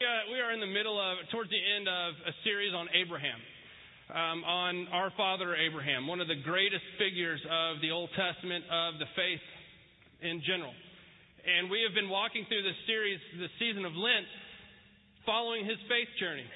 [0.00, 3.36] Uh, we are in the middle of, towards the end of a series on Abraham,
[4.08, 8.96] um, on our father Abraham, one of the greatest figures of the Old Testament of
[8.96, 9.44] the faith
[10.24, 10.72] in general.
[11.44, 14.24] And we have been walking through this series, the season of Lent,
[15.28, 16.48] following his faith journey,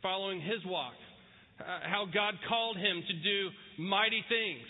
[0.00, 0.96] following his walk,
[1.60, 3.52] uh, how God called him to do
[3.84, 4.64] mighty things.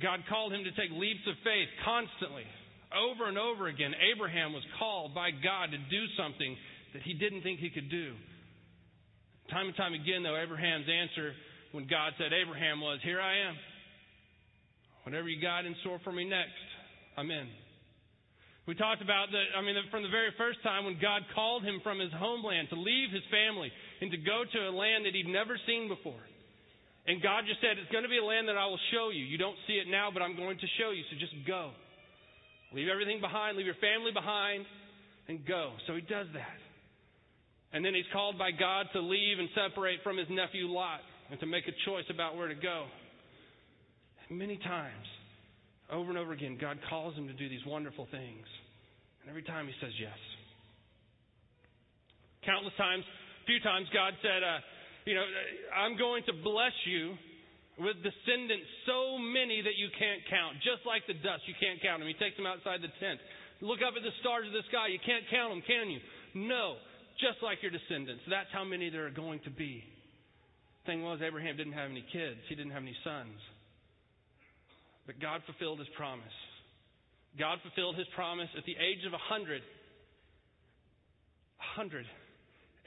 [0.00, 2.48] God called him to take leaps of faith constantly.
[2.96, 6.56] Over and over again, Abraham was called by God to do something
[6.92, 8.14] that he didn't think he could do.
[9.50, 11.32] Time and time again, though, Abraham's answer
[11.72, 13.56] when God said, Abraham was, Here I am.
[15.04, 16.60] Whatever you got in store for me next,
[17.16, 17.48] I'm in.
[18.68, 21.80] We talked about that, I mean, from the very first time when God called him
[21.80, 23.72] from his homeland to leave his family
[24.04, 26.20] and to go to a land that he'd never seen before.
[27.08, 29.24] And God just said, It's going to be a land that I will show you.
[29.24, 31.72] You don't see it now, but I'm going to show you, so just go.
[32.76, 34.68] Leave everything behind, leave your family behind,
[35.26, 35.72] and go.
[35.88, 36.60] So he does that.
[37.72, 41.00] And then he's called by God to leave and separate from his nephew Lot
[41.30, 42.86] and to make a choice about where to go.
[44.30, 45.08] Many times,
[45.92, 48.44] over and over again, God calls him to do these wonderful things.
[49.20, 50.16] And every time he says yes.
[52.44, 54.60] Countless times, a few times, God said, uh,
[55.04, 55.24] You know,
[55.76, 57.16] I'm going to bless you
[57.80, 60.60] with descendants so many that you can't count.
[60.64, 62.08] Just like the dust, you can't count them.
[62.08, 63.20] He takes them outside the tent.
[63.60, 64.88] Look up at the stars of the sky.
[64.88, 66.00] You can't count them, can you?
[66.32, 66.80] No
[67.20, 68.22] just like your descendants.
[68.30, 69.84] That's how many there are going to be.
[70.86, 73.38] Thing was, Abraham didn't have any kids, he didn't have any sons.
[75.06, 76.32] But God fulfilled his promise.
[77.38, 79.60] God fulfilled his promise at the age of a 100.
[79.60, 79.62] A
[81.76, 82.06] 100.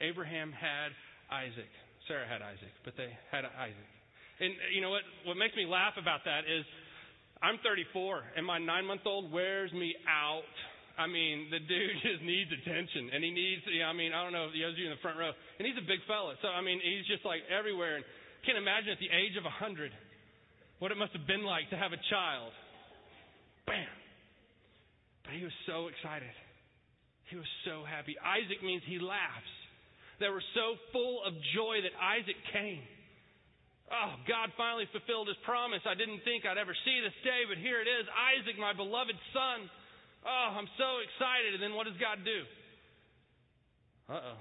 [0.00, 0.90] Abraham had
[1.30, 1.70] Isaac.
[2.08, 3.90] Sarah had Isaac, but they had Isaac.
[4.40, 5.02] And you know what?
[5.24, 6.66] What makes me laugh about that is
[7.42, 10.42] I'm 34, and my nine month old wears me out
[10.98, 13.62] I mean, the dude just needs attention, and he needs.
[13.68, 15.32] You know, I mean, I don't know if those of you in the front row,
[15.32, 16.36] and he's a big fella.
[16.44, 18.00] So I mean, he's just like everywhere.
[18.00, 18.04] And
[18.44, 19.94] can't imagine at the age of a hundred
[20.82, 22.50] what it must have been like to have a child.
[23.70, 23.86] Bam!
[25.22, 26.34] But he was so excited.
[27.30, 28.18] He was so happy.
[28.18, 29.54] Isaac means he laughs.
[30.18, 32.82] They were so full of joy that Isaac came.
[33.92, 35.84] Oh, God finally fulfilled his promise.
[35.84, 39.16] I didn't think I'd ever see this day, but here it is Isaac, my beloved
[39.36, 39.68] son.
[40.22, 41.58] Oh, I'm so excited.
[41.58, 42.38] And then what does God do?
[44.06, 44.38] Uh oh.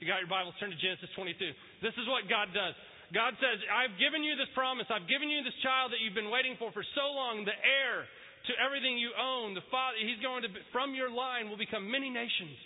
[0.00, 1.36] You got your Bibles, turn to Genesis 22.
[1.84, 2.72] This is what God does.
[3.12, 4.88] God says, I've given you this promise.
[4.88, 8.08] I've given you this child that you've been waiting for for so long, the heir
[8.48, 9.52] to everything you own.
[9.52, 12.56] The father, he's going to, be, from your line, will become many nations.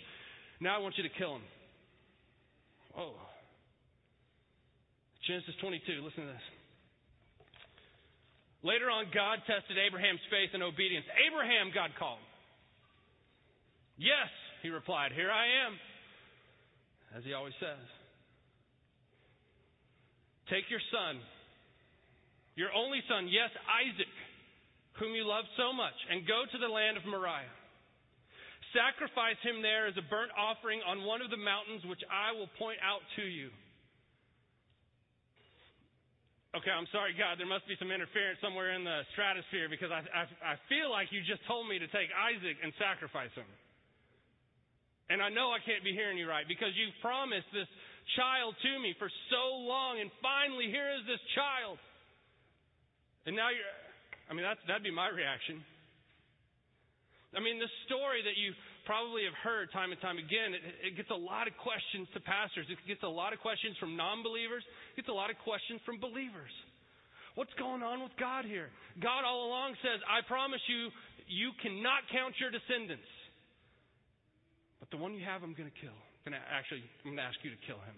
[0.63, 1.45] Now I want you to kill him.
[2.95, 3.19] Oh.
[5.27, 6.47] Genesis 22, listen to this.
[8.65, 11.05] Later on, God tested Abraham's faith and obedience.
[11.21, 12.25] Abraham, God called.
[13.93, 14.33] Yes,
[14.65, 15.77] he replied, Here I am,
[17.13, 17.85] as he always says.
[20.49, 21.21] Take your son,
[22.57, 24.09] your only son, yes, Isaac,
[24.97, 27.53] whom you love so much, and go to the land of Moriah.
[28.73, 32.49] Sacrifice him there as a burnt offering on one of the mountains which I will
[32.57, 33.53] point out to you.
[36.55, 40.07] Okay, I'm sorry, God, there must be some interference somewhere in the stratosphere because I,
[40.07, 43.43] I, I feel like you just told me to take Isaac and sacrifice him.
[45.11, 47.67] And I know I can't be hearing you right because you've promised this
[48.15, 51.75] child to me for so long, and finally, here is this child.
[53.27, 53.67] And now you're,
[54.29, 55.59] I mean, that's, that'd be my reaction.
[57.35, 58.55] I mean, the story that you
[58.87, 62.23] probably have heard time and time again, it, it gets a lot of questions to
[62.23, 62.63] pastors.
[62.71, 64.63] It gets a lot of questions from non believers.
[64.95, 66.51] It gets a lot of questions from believers.
[67.35, 68.71] What's going on with God here?
[69.03, 70.87] God all along says, I promise you,
[71.27, 73.11] you cannot count your descendants.
[74.79, 75.95] But the one you have, I'm going to kill.
[76.23, 77.97] I'm going to actually, I'm going to ask you to kill him.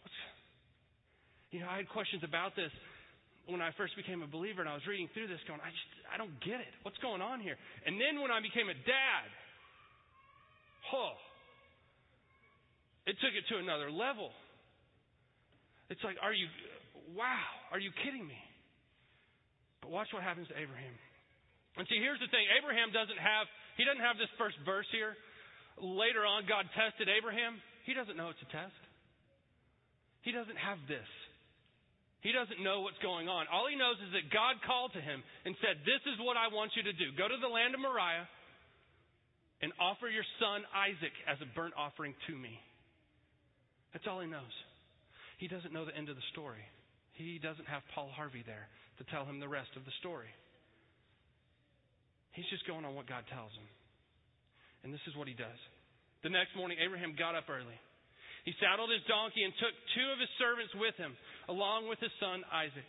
[0.00, 0.16] What's,
[1.52, 2.72] you know, I had questions about this
[3.46, 5.88] when I first became a believer and I was reading through this going, I just,
[6.08, 6.72] I don't get it.
[6.80, 7.56] What's going on here?
[7.84, 9.28] And then when I became a dad,
[10.96, 11.16] oh,
[13.04, 14.32] it took it to another level.
[15.92, 16.48] It's like, are you,
[17.12, 18.40] wow, are you kidding me?
[19.84, 20.96] But watch what happens to Abraham.
[21.76, 23.44] And see, here's the thing Abraham doesn't have,
[23.76, 25.12] he doesn't have this first verse here.
[25.76, 27.60] Later on, God tested Abraham.
[27.84, 28.78] He doesn't know it's a test.
[30.24, 31.04] He doesn't have this.
[32.24, 33.44] He doesn't know what's going on.
[33.52, 36.48] All he knows is that God called to him and said, This is what I
[36.48, 37.12] want you to do.
[37.20, 38.24] Go to the land of Moriah
[39.60, 42.56] and offer your son Isaac as a burnt offering to me.
[43.92, 44.50] That's all he knows.
[45.36, 46.64] He doesn't know the end of the story.
[47.12, 50.32] He doesn't have Paul Harvey there to tell him the rest of the story.
[52.32, 53.68] He's just going on what God tells him.
[54.82, 55.60] And this is what he does.
[56.24, 57.78] The next morning, Abraham got up early.
[58.44, 61.16] He saddled his donkey and took two of his servants with him,
[61.48, 62.88] along with his son Isaac.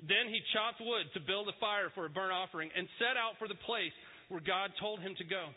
[0.00, 3.36] Then he chopped wood to build a fire for a burnt offering and set out
[3.36, 3.92] for the place
[4.32, 5.52] where God told him to go.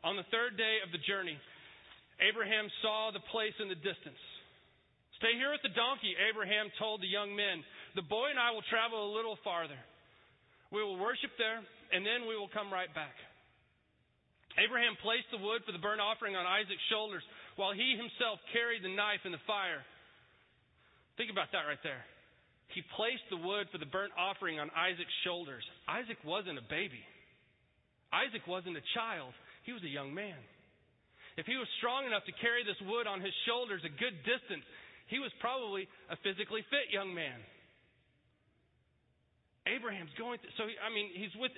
[0.00, 1.36] On the third day of the journey,
[2.24, 4.20] Abraham saw the place in the distance.
[5.20, 7.60] Stay here with the donkey, Abraham told the young men.
[7.92, 9.76] The boy and I will travel a little farther.
[10.72, 11.60] We will worship there,
[11.92, 13.12] and then we will come right back.
[14.56, 17.22] Abraham placed the wood for the burnt offering on Isaac's shoulders
[17.60, 19.84] while he himself carried the knife in the fire.
[21.20, 22.00] Think about that right there.
[22.72, 25.60] He placed the wood for the burnt offering on Isaac's shoulders.
[25.84, 27.04] Isaac wasn't a baby.
[28.08, 29.36] Isaac wasn't a child.
[29.68, 30.40] He was a young man.
[31.36, 34.64] If he was strong enough to carry this wood on his shoulders a good distance,
[35.12, 37.36] he was probably a physically fit young man.
[39.68, 41.52] Abraham's going through, so he, I mean, he's with,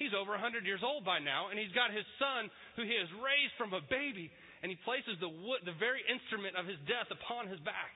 [0.00, 2.48] he's over 100 years old by now, and he's got his son
[2.80, 4.32] who he has raised from a baby,
[4.64, 7.92] and he places the wood, the very instrument of his death upon his back.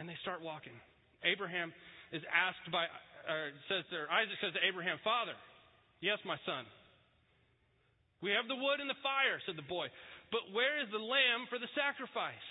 [0.00, 0.72] And they start walking.
[1.22, 1.76] Abraham
[2.10, 2.88] is asked by,
[3.28, 5.36] or says there, Isaac says to Abraham, Father,
[6.00, 6.64] yes, my son.
[8.24, 9.92] We have the wood and the fire, said the boy.
[10.32, 12.48] But where is the lamb for the sacrifice?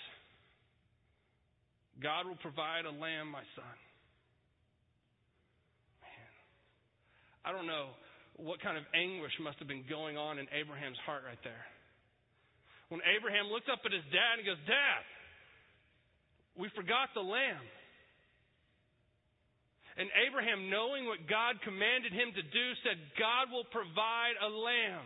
[1.98, 3.76] God will provide a lamb, my son.
[6.06, 6.32] Man,
[7.42, 7.98] I don't know
[8.38, 11.66] what kind of anguish must have been going on in Abraham's heart right there
[12.90, 15.02] when Abraham looked up at his dad and goes, Dad,
[16.58, 17.64] we forgot the lamb.
[19.98, 25.04] And Abraham, knowing what God commanded him to do, said, God will provide a lamb.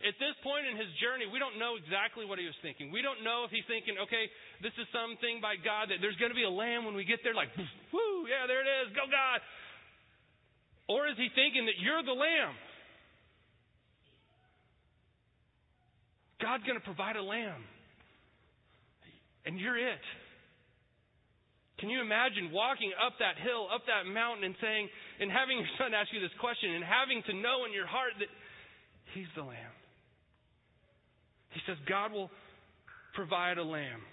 [0.00, 2.88] At this point in his journey, we don't know exactly what he was thinking.
[2.88, 4.32] We don't know if he's thinking, okay,
[4.64, 7.20] this is something by God that there's going to be a lamb when we get
[7.20, 7.52] there, like,
[7.92, 9.44] whoo, yeah, there it is, go God.
[10.88, 12.56] Or is he thinking that you're the lamb?
[16.40, 17.60] God's going to provide a lamb.
[19.46, 20.04] And you're it.
[21.80, 25.72] Can you imagine walking up that hill, up that mountain, and saying, and having your
[25.80, 28.28] son ask you this question, and having to know in your heart that
[29.16, 29.74] he's the lamb?
[31.56, 32.28] He says, God will
[33.16, 34.04] provide a lamb.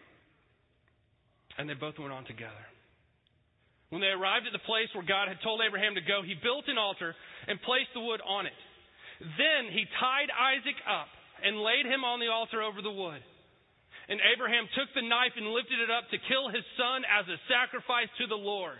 [1.60, 2.66] And they both went on together.
[3.90, 6.72] When they arrived at the place where God had told Abraham to go, he built
[6.72, 7.16] an altar
[7.48, 8.56] and placed the wood on it.
[9.20, 11.08] Then he tied Isaac up
[11.44, 13.20] and laid him on the altar over the wood.
[14.08, 17.36] And Abraham took the knife and lifted it up to kill his son as a
[17.52, 18.80] sacrifice to the Lord.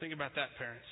[0.00, 0.88] Think about that, parents.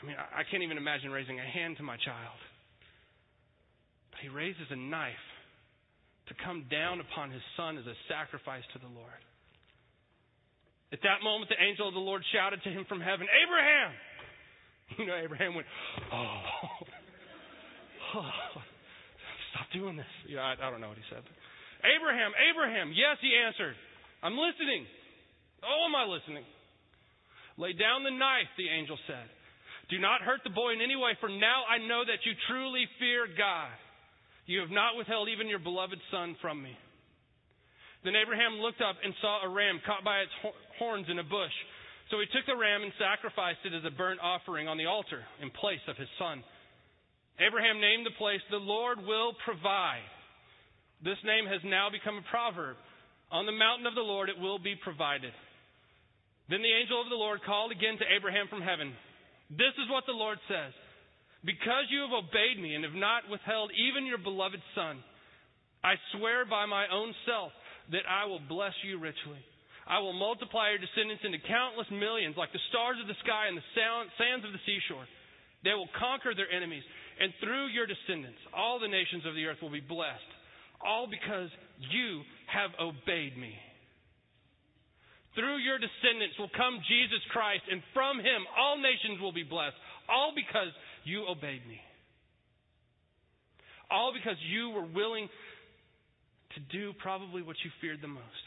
[0.00, 2.40] I mean, I can't even imagine raising a hand to my child.
[4.12, 5.26] But he raises a knife
[6.28, 9.20] to come down upon his son as a sacrifice to the Lord.
[10.92, 13.92] At that moment, the angel of the Lord shouted to him from heaven, Abraham!
[14.98, 15.66] You know, Abraham went,
[16.14, 16.86] oh,
[18.14, 18.62] oh
[19.50, 20.12] stop doing this.
[20.28, 21.24] Yeah, I, I don't know what he said.
[21.82, 23.74] Abraham, Abraham, yes, he answered.
[24.22, 24.86] I'm listening.
[25.62, 26.44] Oh, am I listening?
[27.56, 29.26] Lay down the knife, the angel said.
[29.88, 32.84] Do not hurt the boy in any way, for now I know that you truly
[32.98, 33.70] fear God.
[34.46, 36.74] You have not withheld even your beloved son from me.
[38.04, 40.34] Then Abraham looked up and saw a ram caught by its
[40.78, 41.54] horns in a bush.
[42.10, 45.26] So he took the ram and sacrificed it as a burnt offering on the altar
[45.42, 46.44] in place of his son.
[47.38, 50.06] Abraham named the place, The Lord will provide.
[51.04, 52.76] This name has now become a proverb.
[53.30, 55.34] On the mountain of the Lord it will be provided.
[56.48, 58.94] Then the angel of the Lord called again to Abraham from heaven.
[59.50, 60.72] This is what the Lord says
[61.44, 65.02] Because you have obeyed me and have not withheld even your beloved son,
[65.82, 67.52] I swear by my own self
[67.90, 69.38] that I will bless you richly.
[69.86, 73.54] I will multiply your descendants into countless millions, like the stars of the sky and
[73.54, 73.70] the
[74.18, 75.06] sands of the seashore.
[75.62, 76.82] They will conquer their enemies,
[77.20, 80.30] and through your descendants, all the nations of the earth will be blessed,
[80.84, 81.48] all because
[81.90, 83.54] you have obeyed me.
[85.34, 89.76] Through your descendants will come Jesus Christ, and from him all nations will be blessed,
[90.08, 90.72] all because
[91.04, 91.80] you obeyed me.
[93.90, 95.28] All because you were willing
[96.56, 98.46] to do probably what you feared the most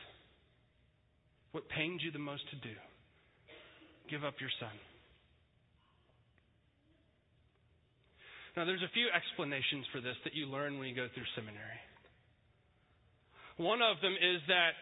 [1.51, 2.75] what pained you the most to do.
[4.09, 4.73] Give up your son.
[8.57, 11.79] Now, there's a few explanations for this that you learn when you go through seminary.
[13.57, 14.73] One of them is that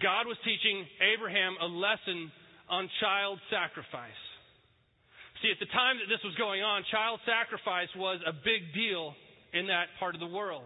[0.00, 2.30] God was teaching Abraham a lesson
[2.70, 4.22] on child sacrifice.
[5.42, 9.12] See, at the time that this was going on, child sacrifice was a big deal
[9.52, 10.64] in that part of the world.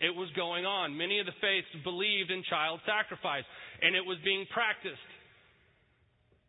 [0.00, 0.96] It was going on.
[0.96, 3.44] Many of the faiths believed in child sacrifice,
[3.82, 5.10] and it was being practiced.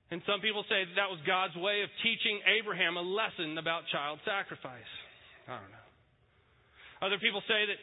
[0.10, 3.89] And some people say that that was God's way of teaching Abraham a lesson about
[3.92, 4.92] child sacrifice.
[5.48, 5.88] I don't know.
[7.06, 7.80] Other people say that,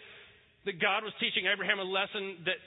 [0.67, 2.59] that God was teaching Abraham a lesson that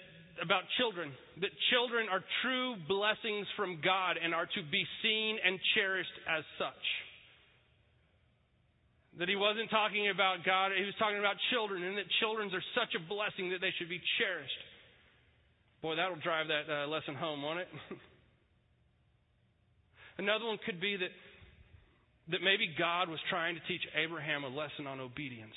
[0.41, 5.59] about children, that children are true blessings from God and are to be seen and
[5.75, 6.85] cherished as such.
[9.19, 12.67] That he wasn't talking about God, he was talking about children, and that children are
[12.75, 14.61] such a blessing that they should be cherished.
[15.79, 17.71] Boy, that'll drive that uh, lesson home, won't it?
[20.17, 21.11] Another one could be that,
[22.31, 25.55] that maybe God was trying to teach Abraham a lesson on obedience.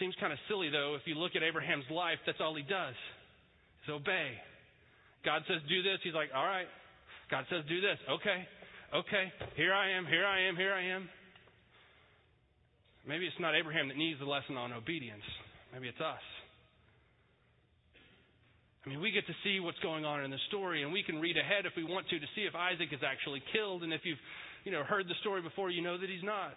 [0.00, 2.98] Seems kind of silly, though, if you look at Abraham's life, that's all he does
[3.84, 4.34] is obey.
[5.24, 6.02] God says, do this.
[6.02, 6.66] He's like, all right.
[7.30, 7.98] God says, do this.
[8.10, 8.42] Okay.
[8.90, 9.32] Okay.
[9.54, 10.06] Here I am.
[10.06, 10.56] Here I am.
[10.56, 11.08] Here I am.
[13.06, 15.22] Maybe it's not Abraham that needs the lesson on obedience.
[15.72, 16.22] Maybe it's us.
[18.84, 21.20] I mean, we get to see what's going on in the story, and we can
[21.20, 23.84] read ahead if we want to to see if Isaac is actually killed.
[23.84, 24.18] And if you've,
[24.64, 26.54] you know, heard the story before, you know that he's not.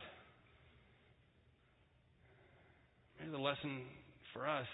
[3.20, 3.86] Maybe the lesson
[4.34, 4.65] for us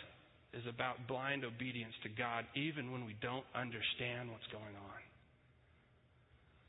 [0.53, 4.99] is about blind obedience to God, even when we don't understand what's going on.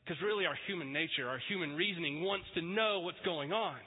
[0.03, 3.79] Because really, our human nature, our human reasoning wants to know what's going on.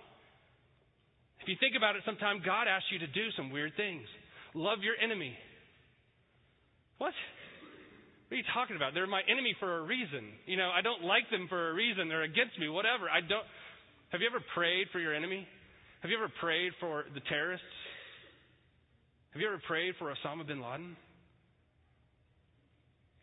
[1.44, 4.08] If you think about it, sometimes God asks you to do some weird things.
[4.56, 5.36] Love your enemy.
[6.98, 7.14] What?
[8.28, 8.94] What are you talking about?
[8.94, 10.34] They're my enemy for a reason.
[10.46, 12.10] You know, I don't like them for a reason.
[12.10, 13.06] They're against me, whatever.
[13.06, 13.46] I don't.
[14.10, 15.48] Have you ever prayed for your enemy?
[16.02, 17.66] Have you ever prayed for the terrorists?
[19.34, 20.96] Have you ever prayed for Osama bin Laden?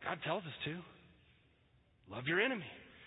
[0.05, 0.77] God tells us to.
[2.11, 2.67] Love your enemy.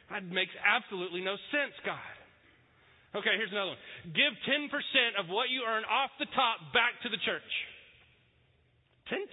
[0.10, 2.16] That makes absolutely no sense, God.
[3.16, 3.84] Okay, here's another one.
[4.12, 4.72] Give 10%
[5.22, 7.52] of what you earn off the top back to the church.
[9.08, 9.32] 10%.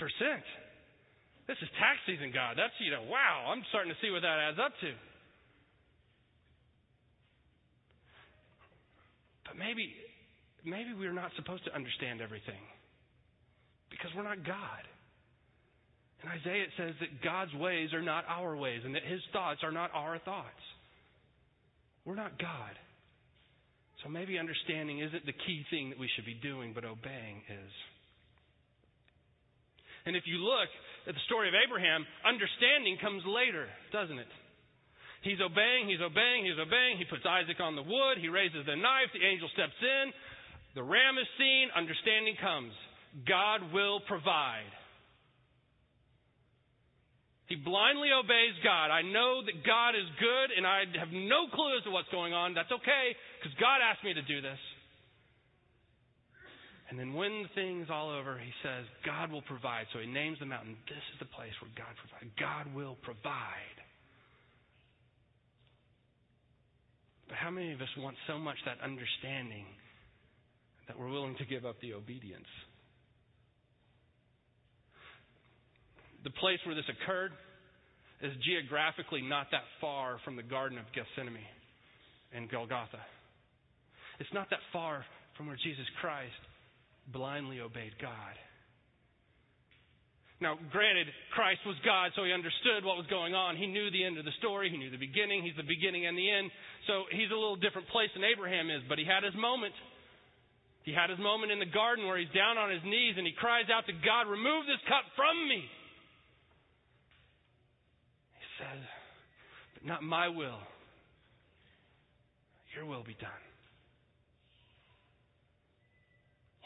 [1.47, 2.55] This is tax season, God.
[2.57, 4.91] That's, you know, wow, I'm starting to see what that adds up to.
[9.47, 9.93] But maybe,
[10.65, 12.63] maybe we're not supposed to understand everything
[13.91, 14.83] because we're not God.
[16.23, 19.61] In Isaiah, it says that God's ways are not our ways and that his thoughts
[19.63, 20.63] are not our thoughts.
[22.05, 22.79] We're not God.
[24.03, 27.73] So maybe understanding isn't the key thing that we should be doing, but obeying is.
[30.07, 30.71] And if you look
[31.07, 34.31] at the story of Abraham, understanding comes later, doesn't it?
[35.23, 36.99] He's obeying, he's obeying, he's obeying.
[36.99, 40.11] He puts Isaac on the wood, he raises the knife, the angel steps in,
[40.75, 42.75] the ram is seen, understanding comes.
[43.29, 44.73] God will provide.
[47.47, 48.89] He blindly obeys God.
[48.89, 52.33] I know that God is good and I have no clue as to what's going
[52.33, 52.55] on.
[52.57, 54.57] That's okay because God asked me to do this.
[56.93, 59.89] And then when the thing's all over, he says, God will provide.
[59.97, 60.77] So he names the mountain.
[60.85, 62.29] This is the place where God provides.
[62.37, 63.81] God will provide.
[67.33, 69.65] But how many of us want so much that understanding
[70.85, 72.53] that we're willing to give up the obedience?
[76.29, 77.33] The place where this occurred
[78.21, 81.41] is geographically not that far from the Garden of Gethsemane
[82.37, 83.01] and Golgotha.
[84.21, 85.07] It's not that far
[85.39, 86.37] from where Jesus Christ
[87.11, 88.35] blindly obeyed God.
[90.43, 91.07] Now, granted,
[91.39, 93.55] Christ was God, so he understood what was going on.
[93.55, 94.75] He knew the end of the story.
[94.75, 95.47] He knew the beginning.
[95.47, 96.51] He's the beginning and the end.
[96.91, 99.71] So he's a little different place than Abraham is, but he had his moment.
[100.83, 103.31] He had his moment in the garden where he's down on his knees and he
[103.39, 105.63] cries out to God, Remove this cup from me.
[108.35, 108.83] He says,
[109.79, 110.59] But not my will,
[112.75, 113.52] your will be done.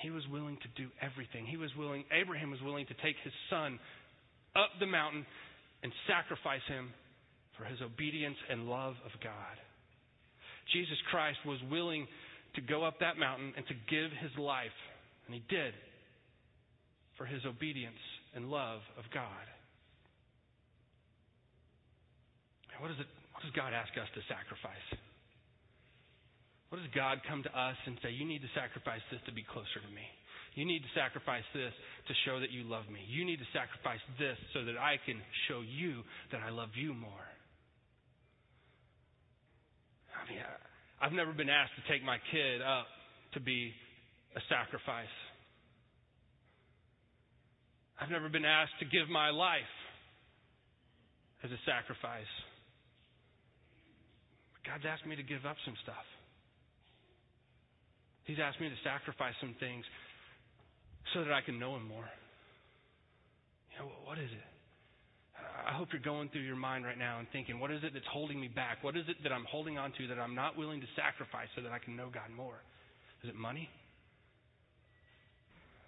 [0.07, 1.51] He was willing to do everything.
[1.51, 3.75] He was willing, Abraham was willing to take his son
[4.55, 5.27] up the mountain
[5.83, 6.95] and sacrifice him
[7.59, 9.57] for his obedience and love of God.
[10.71, 12.07] Jesus Christ was willing
[12.55, 14.79] to go up that mountain and to give his life,
[15.27, 15.75] and he did,
[17.19, 17.99] for his obedience
[18.39, 19.47] and love of God.
[22.71, 24.87] And what, is it, what does God ask us to sacrifice?
[26.69, 29.47] What does God come to us and say, You need to sacrifice this to be
[29.47, 30.07] closer to me?
[30.57, 31.71] You need to sacrifice this
[32.09, 33.05] to show that you love me.
[33.07, 36.01] You need to sacrifice this so that I can show you
[36.33, 37.29] that I love you more.
[40.17, 40.41] I mean,
[40.97, 42.89] I've never been asked to take my kid up
[43.35, 43.71] to be
[44.35, 45.13] a sacrifice.
[48.01, 49.73] I've never been asked to give my life
[51.45, 52.33] as a sacrifice.
[54.65, 56.16] God's asked me to give up some stuff.
[58.27, 59.85] He's asked me to sacrifice some things
[61.15, 62.07] so that I can know Him more.
[63.73, 64.47] You know, what is it?
[65.67, 68.07] I hope you're going through your mind right now and thinking, what is it that's
[68.11, 68.83] holding me back?
[68.83, 71.63] What is it that I'm holding on to that I'm not willing to sacrifice so
[71.63, 72.59] that I can know God more?
[73.23, 73.69] Is it money?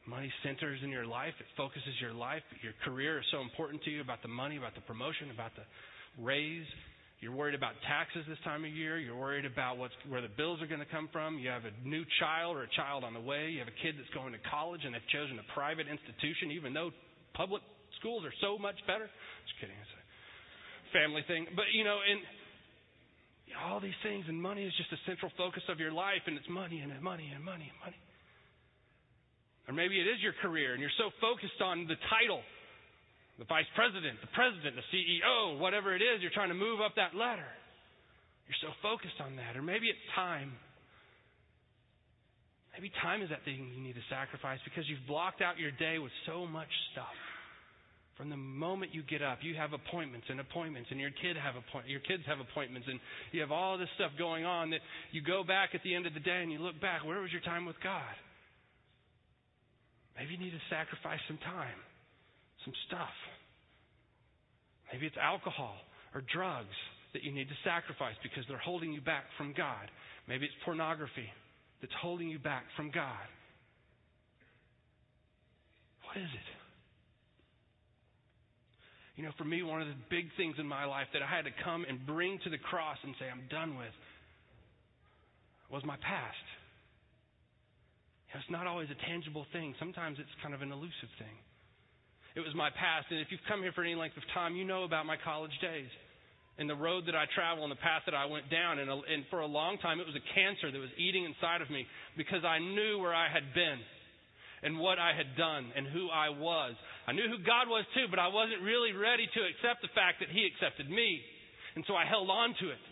[0.07, 1.35] Money centers in your life.
[1.39, 2.43] It focuses your life.
[2.63, 5.65] Your career is so important to you about the money, about the promotion, about the
[6.23, 6.67] raise.
[7.19, 8.95] You're worried about taxes this time of year.
[8.99, 11.39] You're worried about what's, where the bills are going to come from.
[11.39, 13.51] You have a new child or a child on the way.
[13.51, 16.71] You have a kid that's going to college and they've chosen a private institution, even
[16.71, 16.95] though
[17.35, 17.63] public
[17.99, 19.11] schools are so much better.
[19.11, 19.75] Just kidding.
[19.75, 21.51] It's a family thing.
[21.59, 22.23] But, you know, and
[23.67, 26.47] all these things, and money is just a central focus of your life, and it's
[26.47, 27.99] money and money and money and money.
[29.67, 32.47] Or maybe it is your career, and you're so focused on the title
[33.39, 36.99] the vice president, the president, the CEO, whatever it is, you're trying to move up
[36.99, 37.47] that ladder.
[38.51, 39.55] You're so focused on that.
[39.55, 40.51] Or maybe it's time.
[42.75, 45.99] Maybe time is that thing you need to sacrifice because you've blocked out your day
[46.03, 47.15] with so much stuff.
[48.19, 51.55] From the moment you get up, you have appointments and appointments, and your kid have
[51.55, 52.99] appoint- your kids have appointments, and
[53.31, 56.15] you have all this stuff going on that you go back at the end of
[56.15, 57.05] the day and you look back.
[57.05, 58.15] Where was your time with God?
[60.17, 61.79] Maybe you need to sacrifice some time
[62.65, 63.17] some stuff.
[64.93, 65.77] Maybe it's alcohol
[66.15, 66.75] or drugs
[67.13, 69.91] that you need to sacrifice because they're holding you back from God.
[70.29, 71.29] Maybe it's pornography
[71.81, 73.29] that's holding you back from God.
[76.05, 76.49] What is it?
[79.17, 81.43] You know, for me, one of the big things in my life that I had
[81.45, 83.93] to come and bring to the cross and say, I'm done with,
[85.71, 86.47] was my past.
[88.29, 91.35] You know, it's not always a tangible thing, sometimes it's kind of an elusive thing.
[92.39, 93.11] It was my past.
[93.11, 95.51] And if you've come here for any length of time, you know about my college
[95.59, 95.91] days
[96.55, 98.79] and the road that I traveled and the path that I went down.
[98.79, 101.67] And, and for a long time, it was a cancer that was eating inside of
[101.67, 101.83] me
[102.15, 103.83] because I knew where I had been
[104.63, 106.79] and what I had done and who I was.
[107.11, 110.23] I knew who God was too, but I wasn't really ready to accept the fact
[110.23, 111.19] that He accepted me.
[111.75, 112.83] And so I held on to it.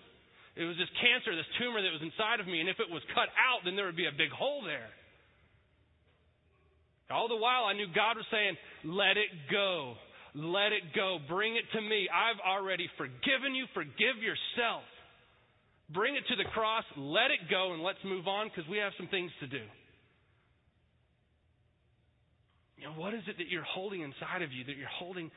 [0.58, 2.58] It was this cancer, this tumor that was inside of me.
[2.58, 4.90] And if it was cut out, then there would be a big hole there.
[7.10, 9.94] All the while, I knew God was saying, let it go.
[10.34, 11.18] Let it go.
[11.28, 12.08] Bring it to me.
[12.10, 13.66] I've already forgiven you.
[13.72, 14.82] Forgive yourself.
[15.94, 16.84] Bring it to the cross.
[16.96, 19.62] Let it go and let's move on because we have some things to do.
[22.76, 25.30] You know, what is it that you're holding inside of you that you're holding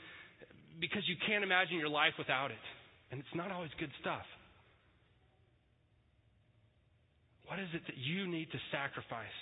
[0.81, 2.65] because you can't imagine your life without it?
[3.11, 4.25] And it's not always good stuff.
[7.47, 9.39] What is it that you need to sacrifice?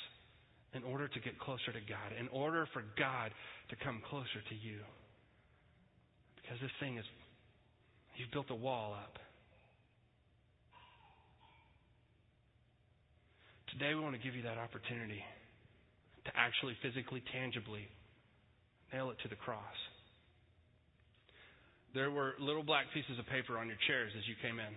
[0.73, 3.31] In order to get closer to God, in order for God
[3.69, 4.79] to come closer to you.
[6.41, 7.05] Because this thing is,
[8.15, 9.19] you've built a wall up.
[13.71, 15.21] Today we want to give you that opportunity
[16.25, 17.87] to actually physically, tangibly
[18.91, 19.77] nail it to the cross.
[21.93, 24.73] There were little black pieces of paper on your chairs as you came in.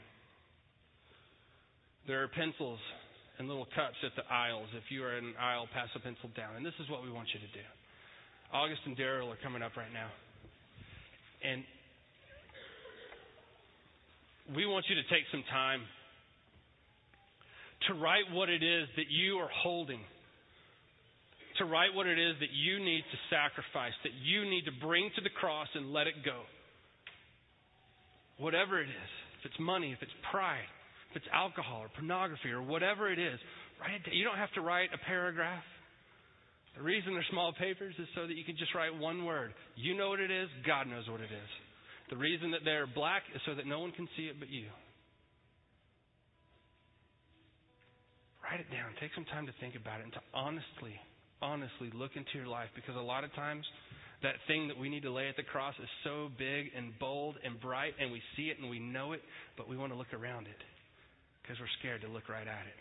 [2.07, 2.79] There are pencils
[3.41, 4.69] and little cups at the aisles.
[4.77, 6.61] If you are in an aisle, pass a pencil down.
[6.61, 7.65] And this is what we want you to do.
[8.53, 10.13] August and Daryl are coming up right now.
[11.41, 11.65] And
[14.55, 15.81] we want you to take some time
[17.89, 20.05] to write what it is that you are holding,
[21.57, 25.09] to write what it is that you need to sacrifice, that you need to bring
[25.17, 26.45] to the cross and let it go.
[28.37, 30.69] Whatever it is, if it's money, if it's pride,
[31.11, 33.39] if it's alcohol or pornography or whatever it is,
[33.81, 34.15] write it down.
[34.15, 35.67] You don't have to write a paragraph.
[36.77, 39.53] The reason they're small papers is so that you can just write one word.
[39.75, 41.51] You know what it is, God knows what it is.
[42.11, 44.67] The reason that they're black is so that no one can see it but you.
[48.43, 48.95] Write it down.
[49.01, 50.95] Take some time to think about it and to honestly,
[51.43, 53.67] honestly look into your life because a lot of times
[54.23, 57.35] that thing that we need to lay at the cross is so big and bold
[57.45, 59.23] and bright and we see it and we know it,
[59.57, 60.59] but we want to look around it
[61.51, 62.79] because we're scared to look right at it.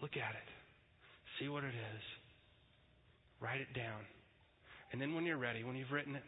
[0.00, 0.48] Look at it.
[1.36, 2.04] See what it is.
[3.38, 4.00] Write it down.
[4.92, 6.22] And then when you're ready, when you've written it,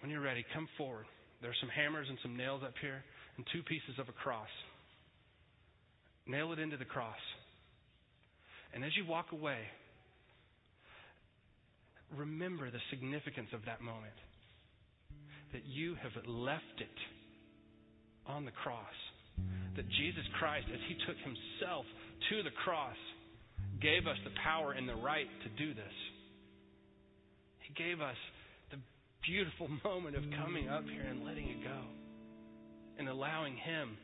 [0.00, 1.06] when you're ready, come forward.
[1.40, 3.02] There's some hammers and some nails up here
[3.38, 4.52] and two pieces of a cross.
[6.26, 7.24] Nail it into the cross.
[8.74, 9.60] And as you walk away,
[12.14, 14.20] remember the significance of that moment.
[15.54, 16.98] That you have left it
[18.26, 18.96] on the cross.
[19.76, 21.84] That Jesus Christ, as He took Himself
[22.30, 22.96] to the cross,
[23.82, 25.96] gave us the power and the right to do this.
[27.66, 28.16] He gave us
[28.70, 28.78] the
[29.26, 31.80] beautiful moment of coming up here and letting it go
[32.98, 33.96] and allowing Him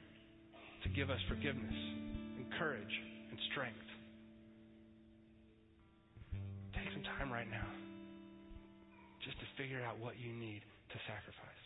[0.83, 1.75] to give us forgiveness
[2.37, 2.95] and courage
[3.31, 3.79] and strength.
[6.75, 7.69] Take some time right now.
[9.25, 11.65] just to figure out what you need to sacrifice.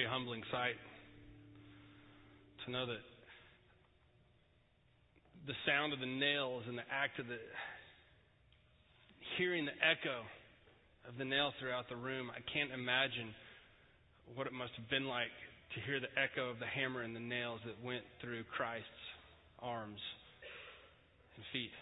[0.00, 0.80] Pretty humbling sight
[2.64, 3.04] to know that
[5.46, 7.36] the sound of the nails and the act of the
[9.36, 10.24] hearing the echo
[11.04, 13.36] of the nails throughout the room, I can't imagine
[14.32, 15.36] what it must have been like
[15.76, 19.04] to hear the echo of the hammer and the nails that went through Christ's
[19.60, 20.00] arms
[21.36, 21.76] and feet.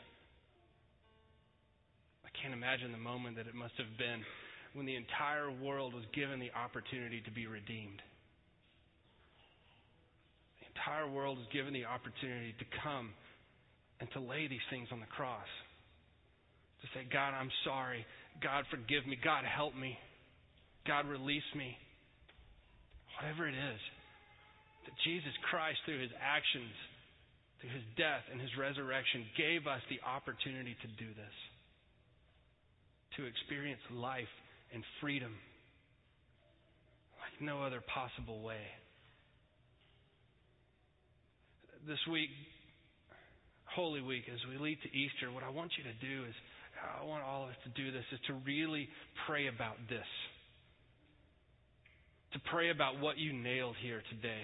[2.27, 4.27] I can't imagine the moment that it must have been
[4.75, 8.03] when the entire world was given the opportunity to be redeemed.
[10.61, 13.11] The entire world was given the opportunity to come
[14.01, 15.49] and to lay these things on the cross.
[16.83, 18.07] To say, God, I'm sorry.
[18.43, 19.19] God, forgive me.
[19.19, 19.99] God, help me.
[20.87, 21.75] God, release me.
[23.19, 23.83] Whatever it is.
[24.87, 26.71] That Jesus Christ, through his actions,
[27.59, 31.37] through his death and his resurrection, gave us the opportunity to do this.
[33.19, 34.31] To experience life
[34.73, 35.35] and freedom
[37.21, 38.63] like no other possible way.
[41.87, 42.31] This week,
[43.75, 46.35] Holy Week, as we lead to Easter, what I want you to do is,
[47.01, 48.89] I want all of us to do this, is to really
[49.27, 50.07] pray about this.
[52.33, 54.43] To pray about what you nailed here today.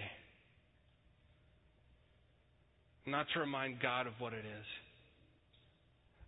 [3.06, 4.66] Not to remind God of what it is,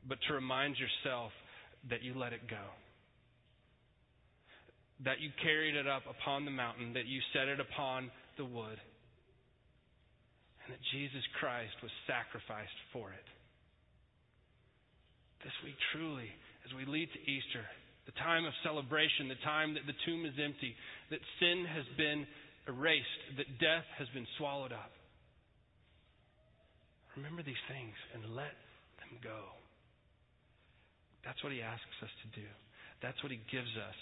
[0.06, 1.32] but to remind yourself
[1.88, 2.61] that you let it go
[5.04, 8.78] that you carried it up upon the mountain, that you set it upon the wood,
[10.64, 13.28] and that Jesus Christ was sacrificed for it.
[15.44, 16.32] This week, truly,
[16.64, 17.62] as we lead to Easter,
[18.09, 20.72] the time of celebration, the time that the tomb is empty,
[21.11, 22.26] that sin has been
[22.66, 24.90] erased, that death has been swallowed up.
[27.14, 28.56] Remember these things and let
[29.00, 29.54] them go.
[31.24, 32.46] That's what he asks us to do.
[33.02, 33.98] That's what he gives us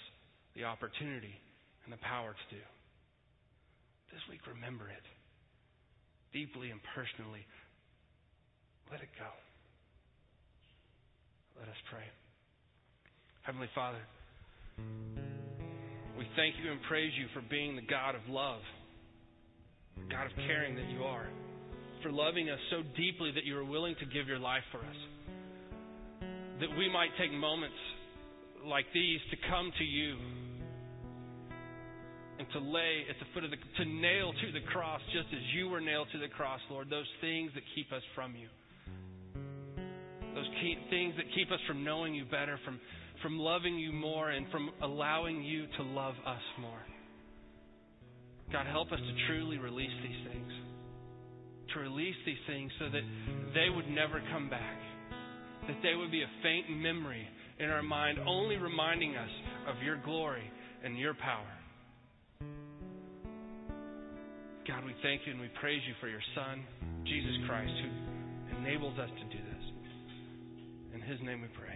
[0.57, 1.35] the opportunity
[1.85, 2.63] and the power to do.
[4.13, 5.03] This week, remember it
[6.33, 7.47] deeply and personally.
[8.91, 9.31] Let it go.
[11.59, 12.07] Let us pray.
[13.43, 14.03] Heavenly Father,
[16.19, 18.61] we thank you and praise you for being the God of love,
[20.11, 21.27] God of caring that you are,
[22.03, 25.01] for loving us so deeply that you are willing to give your life for us,
[26.61, 27.79] that we might take moments
[28.67, 30.17] like these to come to you
[32.39, 35.43] and to lay at the foot of the to nail to the cross just as
[35.55, 36.91] you were nailed to the cross lord.
[36.91, 38.49] Those things that keep us from you.
[40.35, 42.81] Those key, things that keep us from knowing you better from
[43.23, 46.83] from loving you more and from allowing you to love us more.
[48.53, 50.53] God help us to truly release these things.
[51.75, 53.03] To release these things so that
[53.55, 54.79] they would never come back.
[55.67, 57.27] That they would be a faint memory
[57.59, 59.31] in our mind only reminding us
[59.69, 60.51] of your glory
[60.85, 61.55] and your power
[64.67, 66.65] God, we thank you and we praise you for your Son,
[67.05, 69.65] Jesus Christ, who enables us to do this.
[70.95, 71.74] In his name we pray.